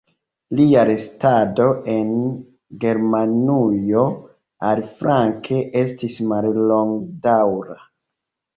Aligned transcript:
Lia 0.59 0.85
restado 0.89 1.67
en 1.95 2.07
Germanujo, 2.85 4.07
aliflanke, 4.73 5.61
estis 5.85 6.19
mallongdaŭra. 6.35 7.81